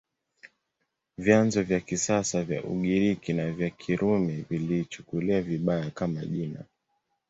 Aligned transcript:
Vyanzo 1.17 1.63
vya 1.63 1.79
kisasa 1.79 2.43
vya 2.43 2.63
Ugiriki 2.63 3.33
na 3.33 3.51
vya 3.51 3.69
Kirumi 3.69 4.45
viliichukulia 4.49 5.41
vibaya, 5.41 5.89
kama 5.91 6.25
jina. 6.25 6.65